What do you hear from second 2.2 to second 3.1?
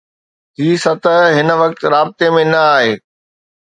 ۾ نه آهي